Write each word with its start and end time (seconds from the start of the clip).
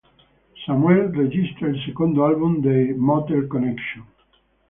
Samuel 0.65 1.11
registra 1.13 1.67
il 1.67 1.79
secondo 1.85 2.25
album 2.25 2.57
dei 2.59 2.91
Motel 2.95 3.45
Connection. 3.45 4.03